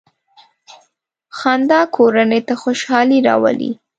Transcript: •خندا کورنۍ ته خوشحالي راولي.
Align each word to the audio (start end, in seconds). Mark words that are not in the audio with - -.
•خندا 1.37 1.81
کورنۍ 1.95 2.41
ته 2.47 2.53
خوشحالي 2.61 3.19
راولي. 3.27 3.71